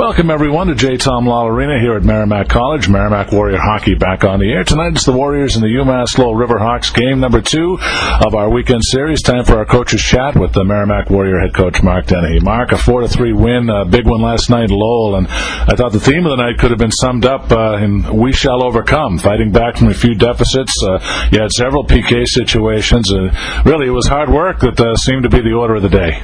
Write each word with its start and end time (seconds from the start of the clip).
Welcome 0.00 0.30
everyone 0.30 0.68
to 0.68 0.74
J. 0.74 0.96
Thom 0.96 1.26
Lawler 1.26 1.52
Arena 1.52 1.78
here 1.78 1.94
at 1.94 2.02
Merrimack 2.02 2.48
College. 2.48 2.88
Merrimack 2.88 3.32
Warrior 3.32 3.58
Hockey 3.58 3.94
back 3.94 4.24
on 4.24 4.40
the 4.40 4.50
air. 4.50 4.64
Tonight 4.64 4.94
it's 4.94 5.04
the 5.04 5.12
Warriors 5.12 5.56
and 5.56 5.62
the 5.62 5.68
UMass 5.68 6.16
Lowell 6.16 6.34
River 6.34 6.58
Hawks 6.58 6.88
game 6.88 7.20
number 7.20 7.42
two 7.42 7.76
of 8.24 8.34
our 8.34 8.48
weekend 8.48 8.82
series. 8.82 9.20
Time 9.20 9.44
for 9.44 9.58
our 9.58 9.66
coaches 9.66 10.00
chat 10.00 10.36
with 10.36 10.54
the 10.54 10.64
Merrimack 10.64 11.10
Warrior 11.10 11.40
head 11.40 11.52
coach 11.52 11.82
Mark 11.82 12.06
Dennehy. 12.06 12.40
Mark, 12.40 12.72
a 12.72 12.78
four 12.78 13.02
to 13.02 13.08
three 13.08 13.34
win, 13.34 13.68
a 13.68 13.84
big 13.84 14.06
one 14.06 14.22
last 14.22 14.48
night 14.48 14.70
Lowell, 14.70 15.16
and 15.16 15.28
I 15.28 15.76
thought 15.76 15.92
the 15.92 16.00
theme 16.00 16.24
of 16.24 16.30
the 16.30 16.42
night 16.42 16.56
could 16.56 16.70
have 16.70 16.80
been 16.80 16.92
summed 16.92 17.26
up 17.26 17.52
uh, 17.52 17.76
in 17.76 18.02
"We 18.16 18.32
shall 18.32 18.64
overcome." 18.64 19.18
Fighting 19.18 19.52
back 19.52 19.76
from 19.76 19.88
a 19.88 19.94
few 19.94 20.14
deficits, 20.14 20.82
uh, 20.82 21.28
you 21.30 21.42
had 21.42 21.52
several 21.52 21.84
PK 21.84 22.26
situations. 22.26 23.12
Uh, 23.12 23.28
really, 23.66 23.88
it 23.88 23.90
was 23.90 24.06
hard 24.06 24.30
work 24.30 24.60
that 24.60 24.80
uh, 24.80 24.96
seemed 24.96 25.24
to 25.24 25.28
be 25.28 25.42
the 25.42 25.52
order 25.52 25.74
of 25.74 25.82
the 25.82 25.90
day. 25.90 26.22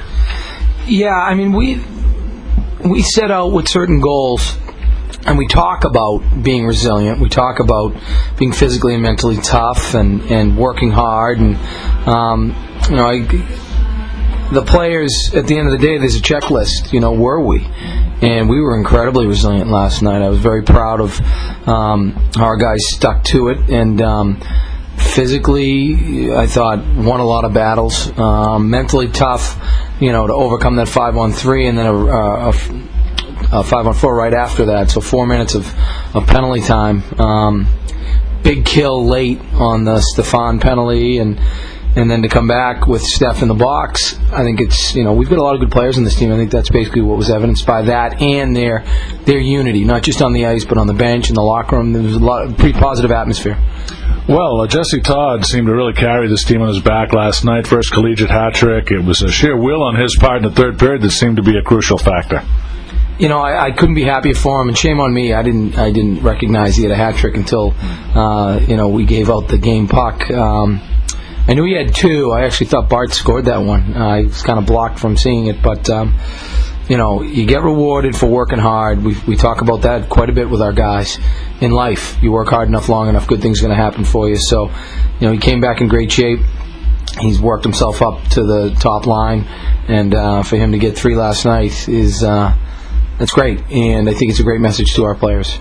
Yeah, 0.87 1.13
I 1.13 1.35
mean 1.35 1.51
we 1.51 1.83
we 2.83 3.01
set 3.01 3.31
out 3.31 3.51
with 3.51 3.67
certain 3.67 3.99
goals 4.01 4.57
and 5.25 5.37
we 5.37 5.47
talk 5.47 5.83
about 5.83 6.19
being 6.41 6.65
resilient. 6.65 7.19
We 7.19 7.29
talk 7.29 7.59
about 7.59 7.95
being 8.37 8.51
physically 8.51 8.93
and 8.93 9.03
mentally 9.03 9.37
tough 9.37 9.93
and, 9.93 10.21
and 10.31 10.57
working 10.57 10.91
hard. 10.91 11.39
And 11.39 11.57
um, 12.07 12.55
you 12.89 12.95
know, 12.95 13.05
I, 13.05 13.19
the 14.53 14.63
players 14.65 15.31
at 15.33 15.47
the 15.47 15.57
end 15.57 15.67
of 15.67 15.79
the 15.79 15.85
day, 15.85 15.97
there's 15.97 16.15
a 16.15 16.21
checklist. 16.21 16.93
You 16.93 16.99
know, 16.99 17.13
were 17.13 17.41
we? 17.41 17.65
And 18.21 18.49
we 18.49 18.61
were 18.61 18.77
incredibly 18.77 19.27
resilient 19.27 19.69
last 19.69 20.01
night. 20.01 20.21
I 20.21 20.29
was 20.29 20.39
very 20.39 20.63
proud 20.63 21.01
of 21.01 21.19
um, 21.67 22.17
our 22.37 22.57
guys 22.57 22.79
stuck 22.89 23.23
to 23.25 23.49
it 23.49 23.69
and. 23.69 24.01
Um, 24.01 24.41
physically, 24.97 26.31
I 26.33 26.47
thought 26.47 26.79
won 26.95 27.19
a 27.19 27.25
lot 27.25 27.45
of 27.45 27.53
battles. 27.53 28.17
Um, 28.17 28.69
mentally 28.69 29.07
tough, 29.07 29.55
you 29.99 30.11
know, 30.11 30.27
to 30.27 30.33
overcome 30.33 30.75
that 30.77 30.87
five 30.87 31.17
on 31.17 31.31
three, 31.31 31.67
and 31.67 31.77
then 31.77 31.85
a, 31.85 31.95
a, 31.95 32.49
a 33.51 33.63
five 33.63 33.87
on 33.87 33.93
four 33.93 34.15
right 34.15 34.33
after 34.33 34.65
that. 34.65 34.91
So 34.91 35.01
four 35.01 35.25
minutes 35.25 35.55
of, 35.55 35.67
of 36.13 36.27
penalty 36.27 36.61
time. 36.61 37.03
Um, 37.19 37.67
big 38.43 38.65
kill 38.65 39.05
late 39.05 39.41
on 39.53 39.83
the 39.83 39.99
Stephane 40.01 40.59
penalty, 40.59 41.17
and 41.17 41.39
and 41.97 42.11
then 42.11 42.21
to 42.21 42.29
come 42.29 42.47
back 42.47 42.85
with 42.85 43.01
Steph 43.01 43.41
in 43.41 43.47
the 43.47 43.55
box. 43.55 44.19
I 44.31 44.43
think 44.43 44.61
it's 44.61 44.93
you 44.93 45.03
know 45.03 45.13
we've 45.13 45.29
got 45.29 45.39
a 45.39 45.43
lot 45.43 45.55
of 45.55 45.61
good 45.61 45.71
players 45.71 45.97
in 45.97 46.03
this 46.03 46.15
team. 46.15 46.31
I 46.31 46.37
think 46.37 46.51
that's 46.51 46.69
basically 46.69 47.01
what 47.01 47.17
was 47.17 47.31
evidenced 47.31 47.65
by 47.65 47.81
that 47.83 48.21
and 48.21 48.55
their 48.55 48.85
their 49.25 49.39
unity, 49.39 49.83
not 49.83 50.03
just 50.03 50.21
on 50.21 50.33
the 50.33 50.45
ice 50.45 50.63
but 50.63 50.77
on 50.77 50.85
the 50.85 50.93
bench 50.93 51.29
in 51.29 51.35
the 51.35 51.41
locker 51.41 51.75
room. 51.75 51.93
There 51.93 52.03
was 52.03 52.15
a 52.15 52.19
lot 52.19 52.45
of 52.45 52.55
pretty 52.55 52.79
positive 52.79 53.11
atmosphere. 53.11 53.57
Well, 54.29 54.61
uh, 54.61 54.67
Jesse 54.67 55.01
Todd 55.01 55.45
seemed 55.45 55.67
to 55.67 55.73
really 55.73 55.93
carry 55.93 56.27
this 56.27 56.43
team 56.43 56.61
on 56.61 56.67
his 56.67 56.81
back 56.81 57.13
last 57.13 57.43
night. 57.43 57.65
First 57.65 57.91
collegiate 57.91 58.29
hat 58.29 58.53
trick. 58.53 58.91
It 58.91 58.99
was 58.99 59.23
a 59.23 59.31
sheer 59.31 59.57
will 59.57 59.81
on 59.81 59.95
his 59.95 60.15
part 60.19 60.37
in 60.37 60.43
the 60.43 60.55
third 60.55 60.77
period 60.77 61.01
that 61.01 61.11
seemed 61.11 61.37
to 61.37 61.43
be 61.43 61.57
a 61.57 61.63
crucial 61.63 61.97
factor. 61.97 62.43
You 63.17 63.29
know, 63.29 63.39
I, 63.39 63.67
I 63.67 63.71
couldn't 63.71 63.95
be 63.95 64.03
happier 64.03 64.35
for 64.35 64.61
him, 64.61 64.67
and 64.67 64.77
shame 64.77 64.99
on 64.99 65.11
me. 65.11 65.33
I 65.33 65.41
didn't, 65.41 65.79
I 65.79 65.91
didn't 65.91 66.21
recognize 66.21 66.75
he 66.75 66.83
had 66.83 66.91
a 66.91 66.95
hat 66.95 67.15
trick 67.15 67.35
until, 67.35 67.73
uh, 67.79 68.59
you 68.67 68.77
know, 68.77 68.89
we 68.89 69.05
gave 69.05 69.31
out 69.31 69.47
the 69.47 69.57
game 69.57 69.87
puck. 69.87 70.29
Um, 70.29 70.81
I 71.47 71.53
knew 71.53 71.63
he 71.63 71.73
had 71.73 71.95
two. 71.95 72.31
I 72.31 72.45
actually 72.45 72.67
thought 72.67 72.89
Bart 72.89 73.13
scored 73.13 73.45
that 73.45 73.59
one. 73.59 73.95
Uh, 73.95 74.05
I 74.05 74.23
was 74.23 74.41
kind 74.41 74.59
of 74.59 74.65
blocked 74.65 74.99
from 74.99 75.17
seeing 75.17 75.47
it, 75.47 75.61
but. 75.61 75.89
Um, 75.89 76.17
you 76.89 76.95
know, 76.95 77.21
you 77.21 77.45
get 77.45 77.63
rewarded 77.63 78.15
for 78.15 78.27
working 78.27 78.59
hard. 78.59 79.03
We, 79.03 79.17
we 79.27 79.35
talk 79.35 79.61
about 79.61 79.81
that 79.81 80.09
quite 80.09 80.29
a 80.29 80.33
bit 80.33 80.49
with 80.49 80.61
our 80.61 80.71
guys 80.71 81.19
in 81.59 81.71
life. 81.71 82.17
You 82.21 82.31
work 82.31 82.47
hard 82.47 82.69
enough, 82.69 82.87
long 82.87 83.09
enough, 83.09 83.27
good 83.27 83.41
things 83.41 83.59
are 83.59 83.63
going 83.63 83.75
to 83.77 83.83
happen 83.83 84.05
for 84.05 84.29
you. 84.29 84.37
So, 84.37 84.69
you 85.19 85.27
know, 85.27 85.33
he 85.33 85.37
came 85.37 85.59
back 85.59 85.81
in 85.81 85.89
great 85.89 86.11
shape. 86.11 86.39
He's 87.19 87.41
worked 87.41 87.63
himself 87.63 88.01
up 88.01 88.23
to 88.29 88.43
the 88.43 88.77
top 88.79 89.05
line, 89.07 89.41
and 89.87 90.13
uh, 90.13 90.43
for 90.43 90.55
him 90.55 90.71
to 90.73 90.77
get 90.77 90.97
three 90.97 91.15
last 91.15 91.45
night 91.45 91.89
is 91.89 92.23
uh, 92.23 92.55
that's 93.17 93.31
great. 93.31 93.59
And 93.71 94.07
I 94.07 94.13
think 94.13 94.29
it's 94.29 94.39
a 94.39 94.43
great 94.43 94.61
message 94.61 94.93
to 94.95 95.03
our 95.03 95.15
players. 95.15 95.57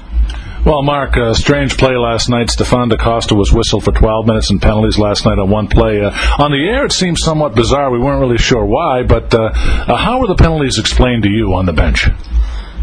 Well, 0.67 0.83
Mark, 0.83 1.17
uh, 1.17 1.33
strange 1.33 1.79
play 1.79 1.95
last 1.95 2.29
night. 2.29 2.51
Stephane 2.51 2.89
Da 2.89 2.97
Costa 2.97 3.37
was 3.37 3.53
whistled 3.53 3.85
for 3.85 3.93
12 3.93 4.27
minutes 4.27 4.51
and 4.51 4.61
penalties 4.61 4.99
last 4.99 5.25
night 5.25 5.39
on 5.39 5.49
one 5.49 5.69
play. 5.69 6.03
Uh, 6.03 6.11
on 6.43 6.51
the 6.51 6.69
air, 6.69 6.85
it 6.85 6.93
seemed 6.93 7.19
somewhat 7.19 7.55
bizarre. 7.55 7.89
We 7.93 8.01
weren't 8.01 8.21
really 8.21 8.37
sure 8.37 8.65
why, 8.65 9.05
but 9.05 9.33
uh, 9.33 9.53
uh 9.53 9.95
how 9.95 10.19
were 10.19 10.27
the 10.27 10.35
penalties 10.35 10.81
explained 10.81 11.23
to 11.23 11.29
you 11.29 11.55
on 11.55 11.67
the 11.67 11.73
bench? 11.73 12.09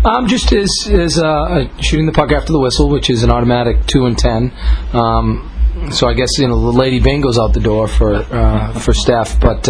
Um, 0.06 0.28
just 0.30 0.54
as, 0.54 0.70
as 0.90 1.20
uh, 1.20 1.68
shooting 1.82 2.06
the 2.06 2.14
puck 2.14 2.32
after 2.32 2.54
the 2.54 2.60
whistle, 2.62 2.88
which 2.88 3.10
is 3.10 3.24
an 3.24 3.30
automatic 3.30 3.86
two 3.86 4.06
and 4.06 4.18
ten. 4.18 4.54
Um, 4.94 5.52
so 5.92 6.08
I 6.08 6.14
guess 6.14 6.38
you 6.38 6.48
know 6.48 6.62
the 6.62 6.78
Lady 6.78 7.02
Byng's 7.02 7.38
out 7.38 7.52
the 7.52 7.60
door 7.60 7.90
for 7.90 8.14
uh, 8.14 8.80
for 8.80 8.94
Steph, 8.94 9.42
but 9.42 9.68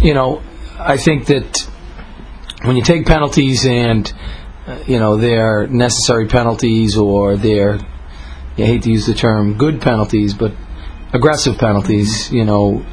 you 0.00 0.14
know 0.14 0.42
I 0.78 0.96
think 0.96 1.26
that 1.26 1.68
when 2.62 2.76
you 2.76 2.82
take 2.82 3.04
penalties 3.04 3.66
and 3.66 4.10
you 4.86 4.98
know, 4.98 5.16
they're 5.16 5.66
necessary 5.66 6.26
penalties 6.26 6.96
or 6.96 7.36
they're, 7.36 7.78
I 8.56 8.62
hate 8.62 8.82
to 8.82 8.90
use 8.90 9.06
the 9.06 9.14
term 9.14 9.58
good 9.58 9.80
penalties, 9.80 10.34
but 10.34 10.52
aggressive 11.12 11.58
penalties, 11.58 12.30
you 12.32 12.44
know, 12.44 12.84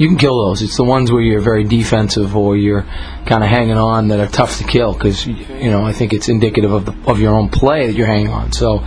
you 0.00 0.08
can 0.08 0.16
kill 0.16 0.46
those. 0.46 0.62
It's 0.62 0.78
the 0.78 0.84
ones 0.84 1.12
where 1.12 1.20
you're 1.20 1.42
very 1.42 1.62
defensive 1.62 2.34
or 2.34 2.56
you're 2.56 2.86
kind 3.26 3.44
of 3.44 3.50
hanging 3.50 3.76
on 3.76 4.08
that 4.08 4.18
are 4.18 4.26
tough 4.26 4.56
to 4.56 4.64
kill 4.64 4.94
because 4.94 5.26
you 5.26 5.70
know 5.70 5.84
I 5.84 5.92
think 5.92 6.14
it's 6.14 6.30
indicative 6.30 6.72
of 6.72 6.86
the, 6.86 6.96
of 7.06 7.20
your 7.20 7.34
own 7.34 7.50
play 7.50 7.86
that 7.86 7.92
you're 7.92 8.06
hanging 8.06 8.30
on. 8.30 8.50
So 8.52 8.78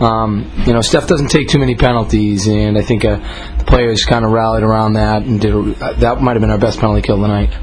um, 0.00 0.50
you 0.66 0.72
know 0.72 0.80
Steph 0.80 1.06
doesn't 1.06 1.28
take 1.28 1.46
too 1.48 1.60
many 1.60 1.76
penalties, 1.76 2.48
and 2.48 2.76
I 2.76 2.82
think 2.82 3.04
uh, 3.04 3.18
the 3.58 3.64
players 3.64 4.04
kind 4.04 4.24
of 4.24 4.32
rallied 4.32 4.64
around 4.64 4.94
that 4.94 5.22
and 5.22 5.40
did. 5.40 5.54
A, 5.54 5.94
that 6.00 6.20
might 6.20 6.32
have 6.32 6.40
been 6.40 6.50
our 6.50 6.58
best 6.58 6.80
penalty 6.80 7.00
kill 7.00 7.22
tonight. 7.22 7.54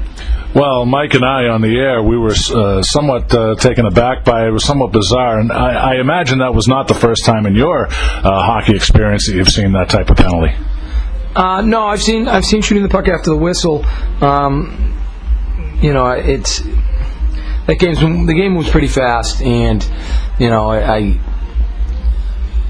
Well, 0.54 0.86
Mike 0.86 1.14
and 1.14 1.24
I 1.24 1.48
on 1.48 1.62
the 1.62 1.76
air, 1.76 2.00
we 2.00 2.16
were 2.16 2.30
uh, 2.30 2.80
somewhat 2.82 3.34
uh, 3.34 3.56
taken 3.56 3.86
aback 3.86 4.24
by 4.24 4.44
it. 4.44 4.48
It 4.48 4.52
was 4.52 4.64
somewhat 4.64 4.92
bizarre, 4.92 5.40
and 5.40 5.50
I, 5.50 5.94
I, 5.94 5.94
imagine 5.96 6.38
that 6.38 6.54
was 6.54 6.68
not 6.68 6.86
the 6.86 6.94
first 6.94 7.24
time 7.24 7.44
in 7.46 7.56
your 7.56 7.88
uh, 7.88 7.90
hockey 8.22 8.76
experience 8.76 9.26
that 9.26 9.34
you've 9.34 9.48
seen 9.48 9.72
that 9.72 9.88
type 9.88 10.10
of 10.10 10.16
penalty. 10.16 10.54
Uh, 11.34 11.60
no, 11.62 11.88
I've 11.88 12.00
seen 12.00 12.28
I've 12.28 12.44
seen 12.44 12.62
shooting 12.62 12.84
the 12.84 12.88
puck 12.88 13.08
after 13.08 13.30
the 13.30 13.36
whistle. 13.36 13.84
Um, 14.20 14.96
you 15.82 15.92
know, 15.92 16.06
it's 16.10 16.60
that 17.66 17.80
game's 17.80 17.98
the 17.98 18.34
game 18.34 18.54
was 18.54 18.68
pretty 18.68 18.86
fast, 18.86 19.42
and 19.42 19.84
you 20.38 20.50
know, 20.50 20.68
I, 20.68 20.98
I 20.98 21.20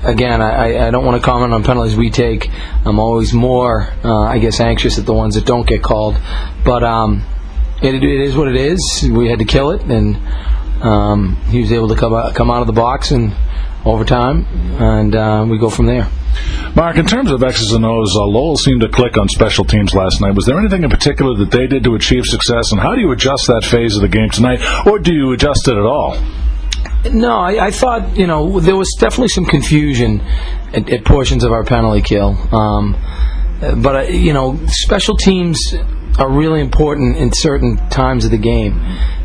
again, 0.04 0.40
I, 0.40 0.86
I 0.86 0.90
don't 0.90 1.04
want 1.04 1.20
to 1.20 1.22
comment 1.22 1.52
on 1.52 1.62
penalties 1.64 1.96
we 1.96 2.08
take. 2.08 2.48
I'm 2.86 2.98
always 2.98 3.34
more, 3.34 3.90
uh, 4.02 4.20
I 4.20 4.38
guess, 4.38 4.58
anxious 4.58 4.98
at 4.98 5.04
the 5.04 5.12
ones 5.12 5.34
that 5.34 5.44
don't 5.44 5.66
get 5.66 5.82
called. 5.82 6.16
But 6.64 6.82
um, 6.82 7.22
it, 7.84 8.02
it 8.02 8.20
is 8.20 8.36
what 8.36 8.48
it 8.48 8.56
is. 8.56 9.08
We 9.12 9.28
had 9.28 9.38
to 9.40 9.44
kill 9.44 9.70
it, 9.72 9.82
and 9.82 10.16
um, 10.82 11.36
he 11.48 11.60
was 11.60 11.72
able 11.72 11.88
to 11.88 11.96
come 11.96 12.14
out, 12.14 12.34
come 12.34 12.50
out 12.50 12.60
of 12.60 12.66
the 12.66 12.72
box 12.72 13.10
and 13.10 13.32
overtime, 13.84 14.46
and 14.80 15.14
uh, 15.14 15.46
we 15.48 15.58
go 15.58 15.70
from 15.70 15.86
there. 15.86 16.08
Mark, 16.74 16.96
in 16.96 17.06
terms 17.06 17.30
of 17.30 17.42
X's 17.42 17.72
and 17.72 17.84
O's, 17.84 18.16
uh, 18.16 18.24
Lowell 18.24 18.56
seemed 18.56 18.80
to 18.80 18.88
click 18.88 19.16
on 19.16 19.28
special 19.28 19.64
teams 19.64 19.94
last 19.94 20.20
night. 20.20 20.34
Was 20.34 20.46
there 20.46 20.58
anything 20.58 20.82
in 20.82 20.90
particular 20.90 21.36
that 21.36 21.50
they 21.50 21.66
did 21.66 21.84
to 21.84 21.94
achieve 21.94 22.24
success, 22.24 22.72
and 22.72 22.80
how 22.80 22.94
do 22.94 23.00
you 23.00 23.12
adjust 23.12 23.46
that 23.46 23.64
phase 23.64 23.96
of 23.96 24.02
the 24.02 24.08
game 24.08 24.30
tonight, 24.30 24.60
or 24.86 24.98
do 24.98 25.14
you 25.14 25.32
adjust 25.32 25.68
it 25.68 25.76
at 25.76 25.84
all? 25.84 26.18
No, 27.12 27.38
I, 27.38 27.66
I 27.66 27.70
thought 27.70 28.16
you 28.16 28.26
know 28.26 28.60
there 28.60 28.76
was 28.76 28.90
definitely 28.98 29.28
some 29.28 29.44
confusion 29.44 30.20
at, 30.72 30.88
at 30.90 31.04
portions 31.04 31.44
of 31.44 31.52
our 31.52 31.64
penalty 31.64 32.00
kill, 32.00 32.36
um, 32.54 32.96
but 33.60 33.96
uh, 33.96 34.00
you 34.10 34.32
know 34.32 34.58
special 34.66 35.16
teams 35.16 35.74
are 36.18 36.30
really 36.30 36.60
important 36.60 37.16
in 37.16 37.32
certain 37.32 37.76
times 37.88 38.24
of 38.24 38.30
the 38.30 38.38
game. 38.38 38.80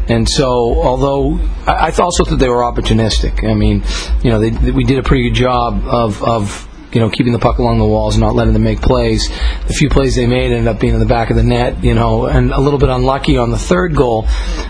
And 0.08 0.28
so, 0.28 0.82
although 0.82 1.40
I, 1.68 1.92
I 1.92 1.92
also 2.00 2.26
thought 2.26 2.40
they 2.40 2.50
were 2.50 2.64
opportunistic. 2.64 3.48
I 3.48 3.54
mean, 3.54 3.84
you 4.24 4.32
know, 4.32 4.40
they, 4.40 4.72
we 4.72 4.84
did 4.84 4.98
a 4.98 5.04
pretty 5.04 5.30
good 5.30 5.36
job 5.36 5.84
of, 5.86 6.24
of 6.24 6.68
you 6.92 7.00
know, 7.00 7.10
keeping 7.10 7.34
the 7.34 7.40
puck 7.40 7.60
along 7.60 7.78
the 7.78 7.86
walls 7.86 8.16
and 8.16 8.24
not 8.24 8.34
letting 8.34 8.54
them 8.54 8.64
make 8.64 8.82
plays. 8.82 9.30
The 9.68 9.74
few 9.74 9.90
plays 9.90 10.16
they 10.16 10.26
made 10.26 10.52
ended 10.52 10.68
up 10.68 10.80
being 10.80 10.94
in 10.94 11.00
the 11.00 11.06
back 11.06 11.30
of 11.30 11.36
the 11.36 11.44
net, 11.44 11.84
you 11.84 11.94
know, 11.94 12.26
and 12.26 12.52
a 12.52 12.60
little 12.60 12.80
bit 12.80 12.90
unlucky 12.90 13.38
on 13.38 13.52
the 13.52 13.60
third 13.60 13.96
goal. 13.96 14.28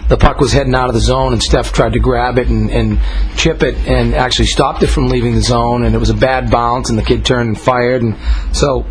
The 0.09 0.17
puck 0.19 0.39
was 0.39 0.51
heading 0.51 0.75
out 0.75 0.89
of 0.89 0.95
the 0.95 1.01
zone, 1.01 1.31
and 1.31 1.41
Steph 1.41 1.71
tried 1.71 1.93
to 1.93 1.99
grab 1.99 2.37
it 2.37 2.49
and, 2.49 2.69
and 2.69 2.99
chip 3.37 3.63
it, 3.63 3.75
and 3.87 4.13
actually 4.13 4.47
stopped 4.47 4.83
it 4.83 4.87
from 4.87 5.07
leaving 5.07 5.35
the 5.35 5.41
zone. 5.41 5.83
And 5.83 5.95
it 5.95 5.99
was 5.99 6.09
a 6.09 6.15
bad 6.15 6.51
bounce, 6.51 6.89
and 6.89 6.99
the 6.99 7.03
kid 7.03 7.23
turned 7.23 7.47
and 7.47 7.59
fired. 7.59 8.01
And 8.01 8.17
so, 8.51 8.85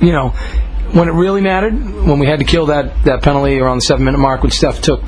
you 0.00 0.12
know, 0.12 0.32
when 0.94 1.08
it 1.08 1.12
really 1.12 1.40
mattered, 1.40 1.74
when 1.74 2.20
we 2.20 2.26
had 2.26 2.38
to 2.38 2.44
kill 2.44 2.66
that, 2.66 3.02
that 3.04 3.22
penalty 3.22 3.58
around 3.58 3.78
the 3.78 3.82
seven 3.82 4.04
minute 4.04 4.18
mark, 4.18 4.42
which 4.42 4.54
Steph 4.54 4.80
took, 4.80 5.02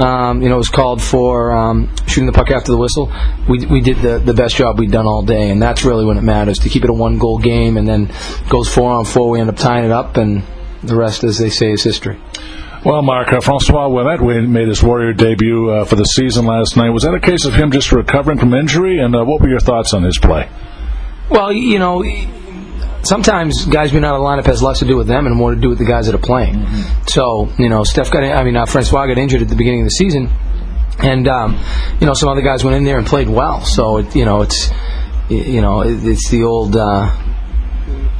um, 0.00 0.42
you 0.42 0.48
know, 0.48 0.56
was 0.56 0.68
called 0.68 1.00
for 1.00 1.52
um, 1.52 1.94
shooting 2.06 2.26
the 2.26 2.32
puck 2.32 2.50
after 2.50 2.72
the 2.72 2.78
whistle. 2.78 3.12
We, 3.48 3.64
we 3.66 3.80
did 3.80 3.98
the, 3.98 4.18
the 4.18 4.34
best 4.34 4.56
job 4.56 4.78
we'd 4.80 4.90
done 4.90 5.06
all 5.06 5.22
day, 5.22 5.50
and 5.50 5.62
that's 5.62 5.84
really 5.84 6.04
when 6.04 6.18
it 6.18 6.22
matters 6.22 6.58
to 6.60 6.68
keep 6.68 6.82
it 6.82 6.90
a 6.90 6.92
one 6.92 7.18
goal 7.18 7.38
game, 7.38 7.76
and 7.76 7.86
then 7.86 8.10
goes 8.48 8.68
four 8.68 8.90
on 8.90 9.04
four. 9.04 9.30
We 9.30 9.40
end 9.40 9.48
up 9.48 9.56
tying 9.56 9.84
it 9.84 9.92
up, 9.92 10.16
and 10.16 10.42
the 10.82 10.96
rest, 10.96 11.22
as 11.22 11.38
they 11.38 11.50
say, 11.50 11.70
is 11.70 11.84
history. 11.84 12.18
Well, 12.84 13.02
Mark, 13.02 13.32
uh, 13.32 13.40
Francois 13.40 13.88
Ouimet 13.88 14.48
made 14.48 14.68
his 14.68 14.82
Warrior 14.82 15.12
debut 15.12 15.70
uh, 15.70 15.84
for 15.84 15.96
the 15.96 16.04
season 16.04 16.46
last 16.46 16.76
night. 16.76 16.90
Was 16.90 17.04
that 17.04 17.14
a 17.14 17.20
case 17.20 17.44
of 17.44 17.54
him 17.54 17.70
just 17.70 17.92
recovering 17.92 18.38
from 18.38 18.54
injury, 18.54 18.98
and 18.98 19.14
uh, 19.14 19.24
what 19.24 19.40
were 19.40 19.48
your 19.48 19.60
thoughts 19.60 19.94
on 19.94 20.02
his 20.02 20.18
play? 20.18 20.48
Well, 21.30 21.52
you 21.52 21.78
know, 21.78 22.02
sometimes 23.02 23.66
guys 23.66 23.92
being 23.92 24.04
out 24.04 24.14
of 24.14 24.20
the 24.20 24.26
lineup 24.26 24.46
has 24.46 24.62
less 24.62 24.80
to 24.80 24.84
do 24.84 24.96
with 24.96 25.06
them 25.06 25.26
and 25.26 25.34
more 25.34 25.54
to 25.54 25.60
do 25.60 25.68
with 25.68 25.78
the 25.78 25.84
guys 25.84 26.06
that 26.06 26.14
are 26.14 26.18
playing. 26.18 26.54
Mm-hmm. 26.54 27.06
So, 27.06 27.50
you 27.58 27.68
know, 27.68 27.84
Steph 27.84 28.10
got, 28.10 28.22
I 28.22 28.44
mean, 28.44 28.56
uh, 28.56 28.66
Francois 28.66 29.06
got 29.06 29.18
injured 29.18 29.42
at 29.42 29.48
the 29.48 29.56
beginning 29.56 29.82
of 29.82 29.86
the 29.86 29.90
season. 29.90 30.30
and 30.98 31.28
um, 31.28 31.58
you 32.00 32.06
know 32.06 32.14
some 32.14 32.28
other 32.28 32.42
guys 32.42 32.64
went 32.64 32.76
in 32.76 32.84
there 32.84 32.98
and 32.98 33.06
played 33.06 33.28
well. 33.28 33.60
So 33.64 33.98
it, 33.98 34.16
you 34.16 34.24
know 34.24 34.42
it's 34.42 34.70
you 35.28 35.60
know 35.60 35.82
it's 35.82 36.28
the 36.28 36.42
old 36.42 36.76
uh, 36.76 37.16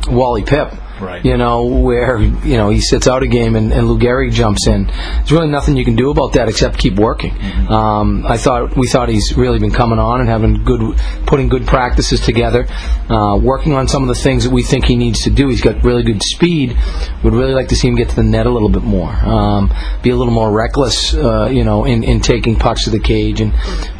Wally 0.08 0.42
Pipp 0.42 0.80
Right. 1.00 1.24
You 1.24 1.36
know, 1.36 1.64
where 1.64 2.18
you 2.18 2.56
know 2.56 2.70
he 2.70 2.80
sits 2.80 3.06
out 3.06 3.22
a 3.22 3.26
game 3.26 3.56
and, 3.56 3.72
and 3.72 3.88
Lou 3.88 3.98
Gehrig 3.98 4.32
jumps 4.32 4.66
in. 4.66 4.86
There's 4.86 5.32
really 5.32 5.48
nothing 5.48 5.76
you 5.76 5.84
can 5.84 5.96
do 5.96 6.10
about 6.10 6.32
that 6.32 6.48
except 6.48 6.78
keep 6.78 6.96
working. 6.96 7.32
Mm-hmm. 7.32 7.72
Um, 7.72 8.26
I 8.26 8.36
thought 8.36 8.76
we 8.76 8.88
thought 8.88 9.08
he's 9.08 9.36
really 9.36 9.58
been 9.58 9.70
coming 9.70 9.98
on 9.98 10.20
and 10.20 10.28
having 10.28 10.64
good, 10.64 10.98
putting 11.26 11.48
good 11.48 11.66
practices 11.66 12.20
together, 12.20 12.66
uh, 13.08 13.38
working 13.40 13.74
on 13.74 13.88
some 13.88 14.02
of 14.02 14.08
the 14.08 14.20
things 14.20 14.44
that 14.44 14.52
we 14.52 14.62
think 14.62 14.84
he 14.84 14.96
needs 14.96 15.22
to 15.24 15.30
do. 15.30 15.48
He's 15.48 15.62
got 15.62 15.82
really 15.84 16.02
good 16.02 16.22
speed. 16.22 16.76
Would 17.22 17.34
really 17.34 17.54
like 17.54 17.68
to 17.68 17.76
see 17.76 17.88
him 17.88 17.96
get 17.96 18.08
to 18.10 18.16
the 18.16 18.22
net 18.22 18.46
a 18.46 18.50
little 18.50 18.68
bit 18.68 18.82
more, 18.82 19.10
um, 19.10 19.72
be 20.02 20.10
a 20.10 20.16
little 20.16 20.32
more 20.32 20.50
reckless, 20.50 21.14
uh, 21.14 21.48
you 21.50 21.64
know, 21.64 21.84
in, 21.84 22.02
in 22.04 22.20
taking 22.20 22.56
pucks 22.56 22.84
to 22.84 22.90
the 22.90 23.00
cage 23.00 23.40
and 23.40 23.52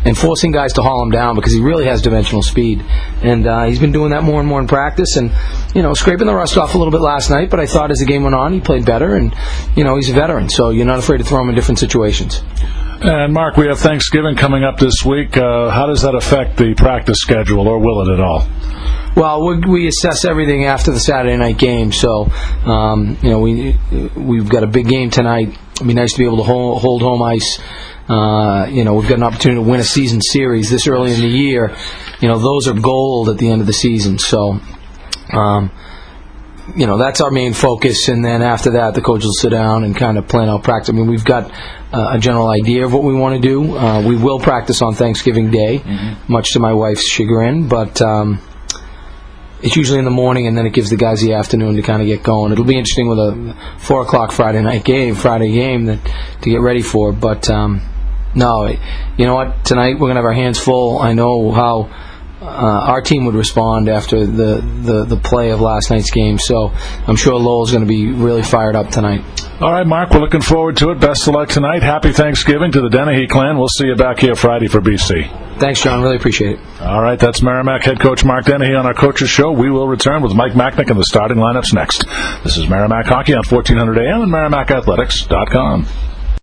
and 0.05 0.17
forcing 0.17 0.53
guys 0.53 0.73
to 0.75 0.83
haul 0.83 1.03
him 1.03 1.11
down 1.11 1.35
because 1.35 1.53
he 1.53 1.61
really 1.61 1.85
has 1.85 2.03
dimensional 2.03 2.43
speed. 2.43 2.85
And 3.23 3.47
uh, 3.47 3.65
he's 3.65 3.79
been 3.79 3.93
doing 3.93 4.11
that 4.11 4.23
more 4.23 4.41
and 4.41 4.49
more 4.49 4.61
in 4.61 4.67
practice 4.67 5.17
and 5.17 5.31
you 5.75 5.83
know 5.83 5.95
scraping 5.95 6.27
the 6.27 6.35
rust 6.35 6.57
off 6.57 6.75
a 6.75 6.79
little 6.79 6.88
bit 6.91 7.01
last 7.01 7.31
night. 7.31 7.51
But 7.51 7.61
I 7.61 7.67
thought 7.67 7.91
as 7.91 7.99
the 7.99 8.07
game 8.07 8.23
went 8.23 8.35
on, 8.35 8.53
he 8.53 8.61
played 8.61 8.85
better 8.85 9.15
and 9.15 9.35
you 9.77 9.85
know 9.85 9.97
he's 9.97 10.11
a 10.11 10.15
veteran, 10.15 10.49
so 10.49 10.71
you're 10.71 10.87
not 10.87 10.99
afraid 10.99 11.19
to 11.19 11.25
throw 11.25 11.43
him 11.43 11.49
in 11.49 11.55
different 11.55 11.79
situations. 11.79 12.43
And 13.01 13.33
Mark, 13.33 13.57
we 13.57 13.69
have 13.69 13.79
Thanksgiving 13.79 14.35
coming 14.35 14.65
up 14.65 14.79
this 14.79 15.05
week. 15.05 15.37
Uh, 15.37 15.71
how 15.71 15.87
does 15.87 16.03
that 16.03 16.17
affect 16.17 16.57
the 16.57 16.75
practice 16.75 17.19
schedule, 17.19 17.69
or 17.69 17.79
will 17.79 18.09
it 18.09 18.15
at 18.15 18.21
all? 18.21 18.45
Well, 19.15 19.47
we, 19.47 19.59
we 19.69 19.87
assess 19.87 20.25
everything 20.25 20.65
after 20.65 20.91
the 20.91 20.99
Saturday 20.99 21.37
night 21.37 21.59
game, 21.59 21.93
so 21.93 22.25
um, 22.65 23.17
you 23.23 23.31
know 23.31 23.39
we 23.39 23.79
we've 24.17 24.49
got 24.49 24.65
a 24.65 24.67
big 24.67 24.89
game 24.89 25.11
tonight. 25.11 25.57
It'd 25.77 25.87
be 25.87 25.95
nice 25.95 26.13
to 26.13 26.19
be 26.19 26.25
able 26.25 26.39
to 26.39 26.43
hold, 26.43 26.83
hold 26.83 27.03
home 27.03 27.23
ice. 27.23 27.61
Uh, 28.09 28.67
you 28.71 28.85
know, 28.85 28.95
we've 28.95 29.09
got 29.09 29.19
an 29.19 29.23
opportunity 29.23 29.63
to 29.63 29.69
win 29.69 29.81
a 29.81 29.85
season 29.85 30.21
series 30.21 30.71
this 30.71 30.87
early 30.87 31.13
in 31.13 31.21
the 31.21 31.29
year. 31.29 31.77
You 32.21 32.29
know, 32.29 32.39
those 32.39 32.67
are 32.67 32.75
gold 32.75 33.29
at 33.29 33.39
the 33.39 33.51
end 33.51 33.61
of 33.61 33.67
the 33.67 33.73
season. 33.73 34.19
So, 34.19 34.61
um, 35.31 35.71
you 36.77 36.87
know, 36.87 36.99
that's 36.99 37.21
our 37.21 37.31
main 37.31 37.53
focus. 37.53 38.09
And 38.09 38.25
then 38.25 38.43
after 38.43 38.73
that, 38.73 38.95
the 38.95 39.01
coach 39.01 39.25
will 39.25 39.33
sit 39.33 39.51
down 39.51 39.85
and 39.85 39.97
kind 39.97 40.19
of 40.19 40.29
plan 40.29 40.49
out 40.49 40.63
practice. 40.63 40.91
I 40.91 40.93
mean, 40.93 41.09
we've 41.09 41.25
got 41.25 41.51
uh, 41.93 42.11
a 42.13 42.19
general 42.19 42.49
idea 42.49 42.85
of 42.85 42.93
what 42.93 43.03
we 43.03 43.15
want 43.15 43.41
to 43.41 43.41
do. 43.41 43.77
Uh, 43.77 44.07
we 44.07 44.17
will 44.17 44.39
practice 44.39 44.83
on 44.83 44.95
Thanksgiving 44.95 45.51
Day, 45.51 45.83
much 46.29 46.53
to 46.53 46.61
my 46.61 46.73
wife's 46.73 47.07
chagrin, 47.07 47.69
but. 47.69 48.01
Um, 48.03 48.41
it's 49.61 49.75
usually 49.75 49.99
in 49.99 50.05
the 50.05 50.11
morning, 50.13 50.47
and 50.47 50.57
then 50.57 50.67
it 50.67 50.73
gives 50.73 50.91
the 50.91 50.97
guys 50.97 51.21
the 51.21 51.33
afternoon 51.35 51.75
to 51.75 51.83
kind 51.83 52.01
of 52.01 52.07
get 52.07 52.23
going. 52.23 52.53
It'll 52.53 52.65
be 52.65 52.79
interesting 52.79 53.09
with 53.09 53.19
a 53.19 53.57
four 53.79 54.03
o'clock 54.03 54.31
Friday 54.31 54.63
night 54.63 54.85
game, 54.85 55.17
Friday 55.17 55.51
game 55.51 55.87
that 55.87 55.99
to 56.43 56.51
get 56.51 56.61
ready 56.61 56.81
for. 56.81 57.13
But 57.13 57.51
um, 57.51 57.83
no, 58.37 58.69
you 58.69 59.27
know 59.27 59.35
what? 59.35 59.65
Tonight 59.65 59.99
we're 59.99 60.09
gonna 60.09 60.21
have 60.21 60.25
our 60.25 60.33
hands 60.33 60.61
full. 60.61 61.01
I 61.01 61.13
know 61.13 61.51
how 61.51 61.91
uh, 62.41 62.45
our 62.45 63.01
team 63.01 63.25
would 63.25 63.35
respond 63.35 63.89
after 63.89 64.25
the, 64.25 64.63
the 64.83 65.05
the 65.05 65.17
play 65.17 65.51
of 65.51 65.61
last 65.61 65.91
night's 65.91 66.11
game, 66.11 66.39
so 66.39 66.73
I'm 67.07 67.17
sure 67.17 67.35
Lowell's 67.35 67.73
going 67.73 67.83
to 67.83 67.89
be 67.89 68.13
really 68.13 68.43
fired 68.43 68.77
up 68.77 68.91
tonight. 68.91 69.23
All 69.61 69.73
right, 69.73 69.87
Mark, 69.87 70.11
we're 70.11 70.21
looking 70.21 70.41
forward 70.41 70.77
to 70.77 70.91
it. 70.91 71.01
Best 71.01 71.27
of 71.27 71.35
luck 71.35 71.49
tonight. 71.49 71.83
Happy 71.83 72.13
Thanksgiving 72.13 72.71
to 72.73 72.81
the 72.81 72.89
Dennehy 72.89 73.27
clan. 73.27 73.59
We'll 73.59 73.67
see 73.69 73.87
you 73.87 73.97
back 73.97 74.21
here 74.21 74.37
Friday 74.37 74.69
for 74.69 74.81
BC. 74.81 75.59
Thanks, 75.59 75.83
John. 75.83 76.01
Really 76.01 76.15
appreciate 76.15 76.61
it. 76.61 76.81
All 76.81 77.03
right, 77.03 77.19
that's 77.19 77.43
Merrimack 77.43 77.83
head 77.83 77.99
coach 77.99 78.25
Mark 78.25 78.45
Dennehy 78.45 78.75
on 78.75 78.87
our 78.87 78.95
coaches 78.95 79.29
show. 79.29 79.51
We 79.51 79.71
will 79.71 79.89
return 79.89 80.23
with 80.23 80.33
Mike 80.33 80.53
Macknick 80.53 80.91
and 80.91 80.99
the 80.99 81.05
starting 81.05 81.39
lineups 81.39 81.75
next. 81.75 82.05
This 82.45 82.57
is 82.57 82.69
Merrimack 82.69 83.07
Hockey 83.07 83.35
on 83.35 83.43
1400 83.45 83.99
AM 83.99 84.23
and 84.23 84.33
MerrimackAthletics.com. 84.33 86.08